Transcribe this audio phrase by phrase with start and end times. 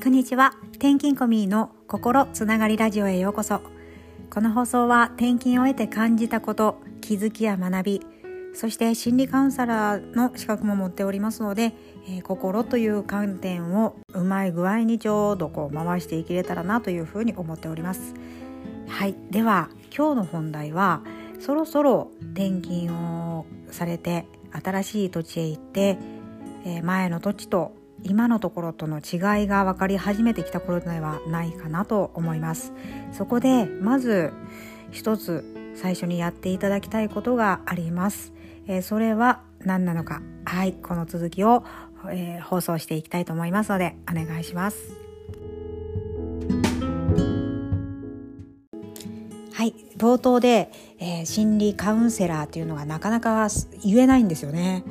[0.00, 0.52] こんにちは。
[0.74, 3.60] 転勤コミーの心つながりラジオへようこそ。
[4.30, 8.00] この放送は転勤を得て感じたこと気づきや学び
[8.54, 11.74] そして心理カウンセラーの資格も持っておりますので、
[12.06, 18.14] えー、心という観点をうまい具合にちょうどこう回していけれたらなというふうに思っております。
[18.86, 19.16] はい。
[19.30, 21.02] では今日の本題は
[21.40, 25.98] そろそろ転勤をされて新しい土地へ行って、
[26.64, 32.72] えー、前の土地と今のところとの違いが分かり始めてきた頃ではないかなと思います。
[33.12, 34.32] そこでまず
[34.90, 38.32] 一つ最初にやっていただきたいことがあります、
[38.66, 40.22] えー、それは何なのか。
[40.44, 41.62] はいこの続きを、
[42.10, 45.08] えー、放送していきたいと思いますのでお願いします。
[49.52, 53.48] はい冒頭で、えー、心理カウンセラーというのがなかなか
[53.84, 54.84] 言えないんですよね。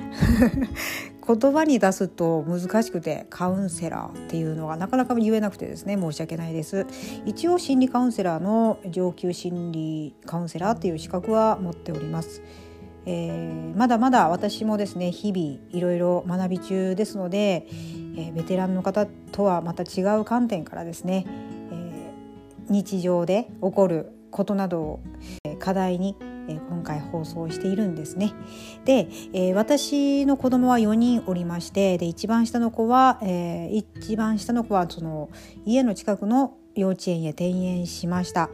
[1.27, 6.85] 言葉に出すと難しくてカウンセラーっていうのがなかなか言えなくてですね申し訳ないです。
[7.25, 12.41] 一応心理カウンセラーの上級心理カウンセラーっていう資格は持っております、
[13.05, 17.67] えー、まだまだ私もですね日々いろいろ学び中ですので、
[18.15, 24.99] えー、ベテランの方とはまた違う観点からですね、えー、日常で起こることなどを
[25.59, 26.15] 課題に
[26.47, 28.33] え今回放送しているんですね。
[28.85, 35.29] で、えー、私の子供は4人おりましてで一番下の子は、えー、一番下の子はその
[35.65, 38.49] 家の近くの幼稚園へ転園しました。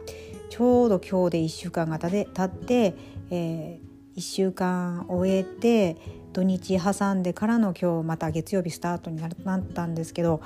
[0.50, 2.94] ちょうど今日で1週間がたで経って、
[3.30, 5.96] えー、1週間終えて
[6.32, 10.42] 土日挟んでからの今日また月曜日スタートになったんですけど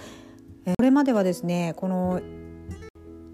[0.64, 2.20] これまではですねこの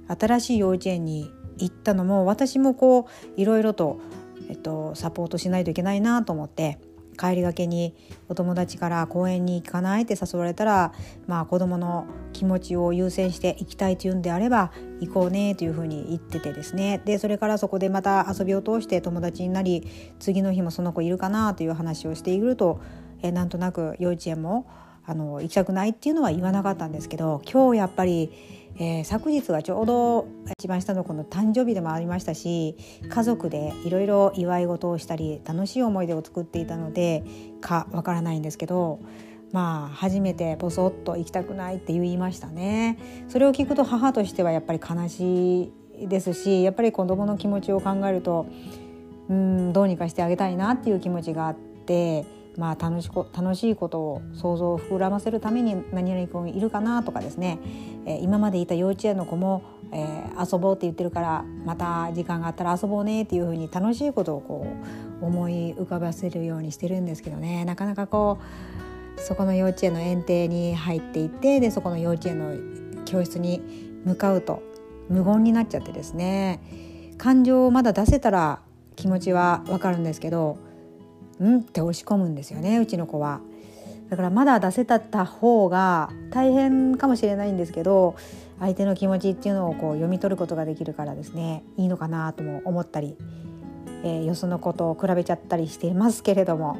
[0.08, 4.00] 新しい幼稚園に行ったのも私もこういろいろと、
[4.48, 6.78] えっと、サポートしないといけないなと思って
[7.14, 7.94] 帰りがけに
[8.28, 10.92] お友達から公園に行かないって誘われたら、
[11.26, 17.00] まあ、子どもの気持ちを優先して行きたいというんであれば行こうねというふうに言っててですね。
[17.04, 19.86] でそれからそこでまた遊びを通して友達になり
[20.18, 22.80] 次の日もその子いるかなという話をしていると
[23.22, 24.66] えなんとなく幼稚園も
[25.06, 28.30] あの行きたくないっていうのは言わなかったんですけど今日やっぱり
[28.76, 30.26] えー、昨日はちょうど
[30.58, 32.76] 一番下の子の誕生日でもありましたし
[33.08, 37.22] 家族でいろいろ祝い事をしたり楽しい思い出を作っていたので
[37.60, 39.00] かわからないんですけど
[39.52, 42.98] まあ初めてボソッと行きたくないって言いましたね。
[43.28, 48.46] それを聞くと母としてはやっぱり悲しいですしやっぱり子どもの気持ちを考えると
[49.28, 52.24] うんどうにかしてあげたいなっていう気持ちがあって
[52.56, 57.58] まあ、楽しこ楽しいことを想像を膨らませるために何々君いるかなとかですね、
[58.06, 64.66] えー、今までいた幼稚園の子も、えー、遊ぼうって言ってるからまた時間があったら遊ぼうねっていうふうに楽しいことをこ
[65.20, 67.64] う思い浮かばせるようにしてるんですけどね。
[67.64, 68.38] なかなかこ
[69.16, 73.62] うそこの幼稚園の園庭に入っていってでそこの幼稚園の教室に
[74.04, 74.62] 向かうと
[75.08, 76.60] 無言になっちゃってですね。
[77.18, 78.60] 感情をまだ出せたら
[78.96, 80.58] 気持ちはわかるんですけど
[81.40, 83.40] うんって押し込むんですよねうちの子は。
[84.10, 88.16] だからまだ出せたった方が大変かもしれないんですけど
[88.60, 93.16] 相手の気持ちっていうのをこう読み取ることができるからですねいいのかなとも思ったり、
[94.04, 96.76] えー、よそのことを比べちゃったりしていますけれども、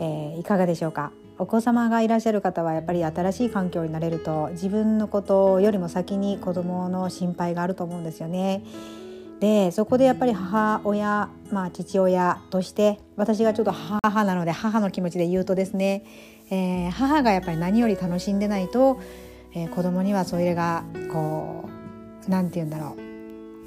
[0.00, 1.12] えー、いかがでしょうか？
[1.38, 8.62] お子様がいらっしゃる方はやっぱり新しい環境になれると自分のことよりも先に子どもの心配があると思うんですよね。
[9.40, 16.04] でそこでやっぱり母親、まあ、父親として私がちょっと母なので母の気持ちで言うとですね、
[16.50, 19.00] えー、母がやっぱり何より楽しんでないと、
[19.54, 21.64] えー、子供にはそれがこ
[22.26, 22.96] う何て言うんだろ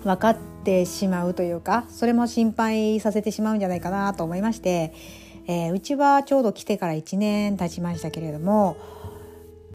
[0.01, 4.93] う分かってしまうというかそれも心配させてしまうんじゃないかなと思いまして、
[5.47, 8.77] えー、うちはちょうど来てから1年経ちましたけれども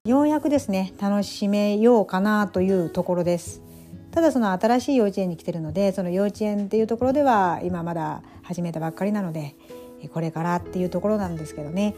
[0.05, 3.68] ようやくですね楽しめようかなというところです。
[4.19, 9.55] ただその新しい幼稚園に来てるのでその幼稚園っていうところでは今まだ始めたばっかりなので
[10.13, 11.95] これからっていうところなんですけどね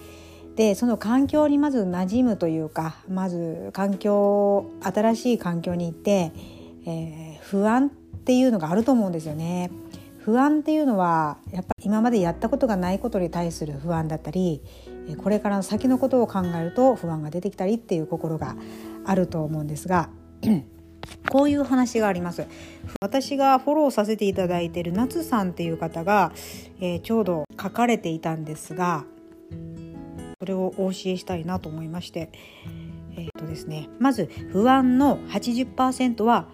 [0.54, 6.33] でその環境にまず馴染むというかまず環境新しい環境に行って、
[6.84, 9.71] えー、不安っていうのがあると思うんですよね。
[10.18, 14.60] 不安っていうのはやっぱり今までやったことがないことに対する不安だったり
[15.16, 18.56] これからの先のことを考えると不安が出てきたりっていう心が
[19.06, 20.10] あると思うんですが
[21.28, 22.47] こういう話があります
[23.01, 26.33] 私がフォローさせていただいている夏さんっていう方が、
[26.81, 29.05] えー、ちょうど書かれていたんですが
[30.39, 32.31] それをお教えしたいなと思いまして
[33.17, 36.47] えっ、ー、とですねまず不安の80%は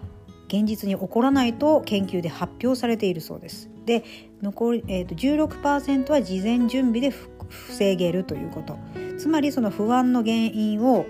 [0.47, 3.69] 現実に起こらないと研究で発表されているそうです。
[3.85, 4.03] で
[4.41, 7.13] 残り、えーと、と16%は事前準備で
[7.49, 8.77] 防げるということ
[9.17, 11.05] つまりその不安の原因を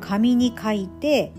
[0.00, 1.32] 紙に書いて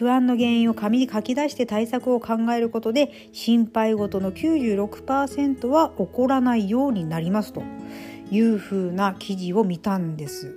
[0.00, 7.62] 不安の原因を紙に書き出して対策を考えることで心配事の96%は起こらないようになりますと
[8.30, 10.56] いうふうな記事を見たんです。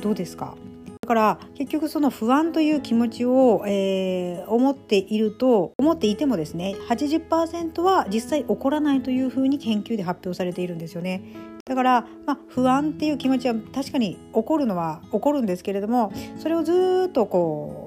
[0.00, 0.56] どうですか？
[1.02, 11.22] だから結局その不安という気持ちを、えー、思っていると思っていてもですね80%は実際起こらないというふうに研究で発表されているんですよね。
[11.66, 17.83] だから、まあ、不安っていう気持ちは確かに起こるのは起こるんですけれどもそれをずっとこう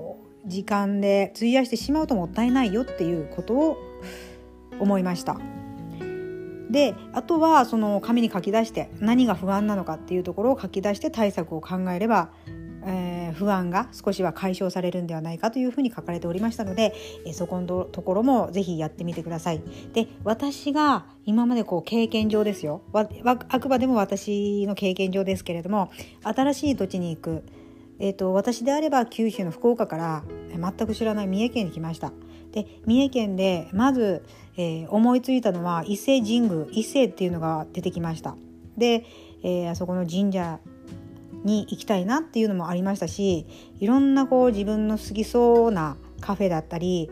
[0.47, 3.77] 時間で費やしてしまうともったいないよっていうことを
[4.79, 5.37] 思いました。
[6.69, 12.29] であとはその紙に書き出して何が不安なのかっていうところを書き出して対策を考えれば
[12.87, 16.93] えー、不安が少しは解消されるんではないかというふうに書かれておりましたので、
[17.25, 19.61] え、そこのところもぜひやってみてください。
[19.93, 25.91] で私が今までこう経験上ですよあくまでも私の経験上ですけれども
[26.23, 27.43] 新しい土地に行く、
[27.99, 32.11] えーと、私であれば九州の福岡から全く知らない三重県に来ました。
[32.51, 34.23] で三重県でまず、
[34.55, 38.35] えー、思いついたのは伊勢神宮伊勢っていうのが出てきました。
[38.77, 39.05] で、
[39.43, 40.59] えー、あそこの神社
[41.43, 43.45] に行きたいなっていうのもありましたし
[43.79, 47.09] いろんなこう自分の好きそうなカフェだったり、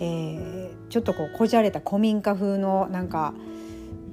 [0.00, 3.34] えー、ちょっとこうこじゃれた古民家風のなんか、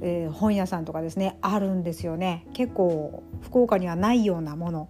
[0.02, 4.90] えー、本屋さんとかですねあるんですよね結構福岡にはないようなもの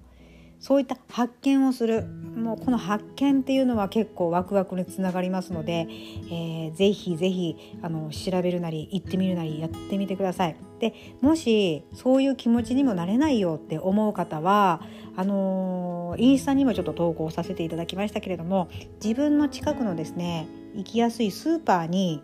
[0.65, 5.87] そういった発見をするもうこの発見っていうのは結構ワクワクにつながりますので、
[6.31, 10.55] えー、ぜひぜひあの調べるなり行ってみるなりやってみてください。
[10.79, 14.81] でもしそういう気持ちにもなれないよって思う方は
[15.15, 18.67] あのー、インスタにもちょっと投稿させていただきましたけれども
[19.03, 22.23] 自分の近くのですね行きやすいスーパーに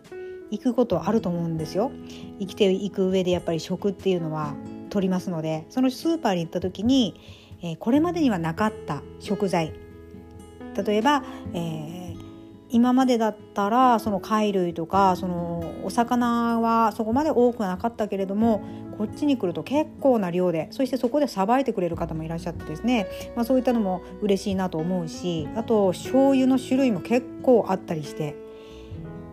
[0.50, 1.92] 行くことあると思うんですよ。
[2.40, 4.56] 生きていく上でやっぱり食っていうのは
[4.90, 7.14] 取りますのでそのスーパーに行った時に
[7.62, 9.72] え、これまでにはなかった食材
[10.84, 11.22] 例えば、
[11.52, 12.18] えー、
[12.70, 18.62] 今までだったらその貝類とかそのお魚はそこまで多くはなかったけれども
[18.96, 23.06] こっちに来ると結構な量でそしてそこでさばいてくれる方もいらっしゃってですね、
[23.36, 28.36] まあ、そういったのも嬉しいなと思うしあと醤油の種類も結構あったりして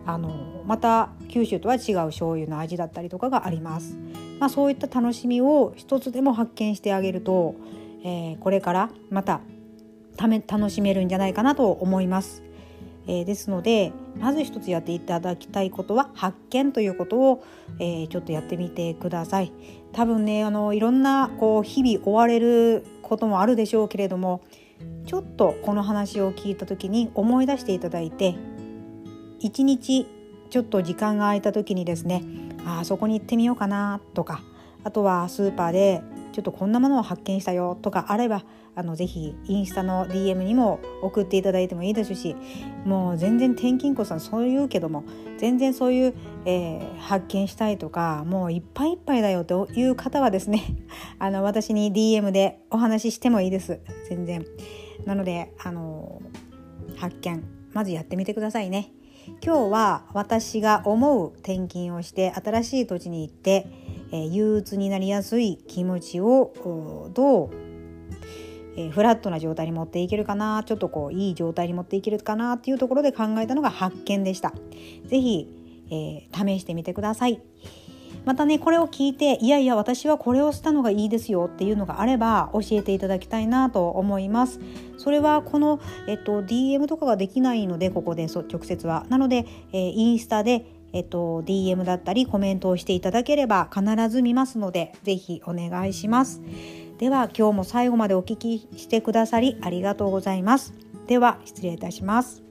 [0.06, 3.98] あのまた九州とは違う醤油の味だったりとかがあります。
[4.38, 7.56] まあ、そういった楽しみを一つでも発見してあげると
[8.02, 9.40] えー、これからまた
[10.16, 12.42] ため楽しめるんじゃないかなと思います。
[13.06, 17.44] えー、ですのでまず一つやっていただきたいことは発見ということを、
[17.78, 19.52] えー、ちょっとやってみてください。
[19.92, 24.42] 多分ねあのいろんなこう日々追われることもあるでしょうけれども
[25.06, 28.36] ちょっとこの話を聞いた時に思い出していただいて
[29.40, 30.06] 一日
[30.50, 32.22] ちょっと時間が空いた時にですね
[32.64, 34.42] あそこに行ってみようかなとか
[34.84, 36.02] あとはスーパーで
[36.32, 38.44] ちょっとこんなものを発見したよとかあれば
[38.74, 42.36] あのぜひインスタの DM にも送っていただいてもいいですし
[42.84, 45.04] もう全然転勤子さんそう言うけども
[45.38, 50.62] 全然そういう、えー、発見したいとかもういっぱいいっぱいだよという方はですね
[51.18, 54.44] あの私に DM でお話ししてもいいです全然。
[55.06, 56.20] なのであの
[56.96, 57.42] 発見
[57.72, 58.92] まずやってみてくださいね。
[59.44, 63.66] 今日は私が思う転勤をして新しい土地に行って
[64.12, 67.50] え憂鬱になりやすい気持ちをどう、
[68.76, 74.52] えー、フラットな状態に持っていけるかなちょっとこういい状態に持っていけるかなっていうところで考えたのが発見でした。
[75.06, 75.48] 是非、
[75.90, 77.40] えー、試してみてください。
[78.24, 84.60] またねこれを聞いていやいや私はこれをしたのがいいですよっていうのがあれば教えていただきたいなと思います
[84.98, 96.40] それはこの、えっと、DM とかができないのでここで直接はなので、えー、インスタでえっと、DM だったりコメントをしていただければ必ず見ますので是非お願いします。
[96.98, 100.74] では今日も最後までお聞きしてくださりありがとうございます。
[101.06, 102.42] では失礼いたします。